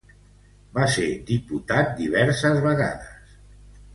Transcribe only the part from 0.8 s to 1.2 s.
ser